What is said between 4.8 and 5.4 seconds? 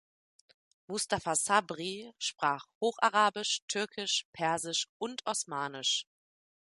und